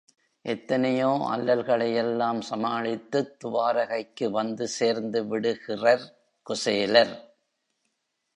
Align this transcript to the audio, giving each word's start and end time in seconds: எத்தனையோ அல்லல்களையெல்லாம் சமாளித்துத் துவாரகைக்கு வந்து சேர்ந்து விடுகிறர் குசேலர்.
எத்தனையோ 0.45 1.09
அல்லல்களையெல்லாம் 1.31 2.39
சமாளித்துத் 2.49 3.39
துவாரகைக்கு 3.39 4.31
வந்து 4.31 4.67
சேர்ந்து 4.67 5.23
விடுகிறர் 5.23 6.05
குசேலர். 6.47 7.13